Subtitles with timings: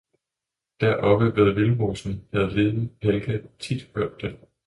[0.81, 4.37] deroppe ved Vildmosen havde liden Helga tidt hørt den.